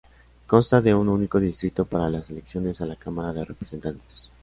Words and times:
Consta 0.47 0.81
de 0.81 0.95
un 0.95 1.07
único 1.09 1.39
distrito 1.39 1.85
para 1.85 2.09
las 2.09 2.27
elecciones 2.31 2.81
a 2.81 2.87
la 2.87 2.95
Cámara 2.95 3.33
de 3.33 3.45
Representantes. 3.45 4.31